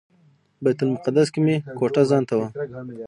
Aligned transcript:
بیت 0.63 0.79
المقدس 0.83 1.27
کې 1.33 1.39
مې 1.45 1.55
کوټه 1.79 2.03
ځانته 2.09 2.33
وه. 2.39 2.47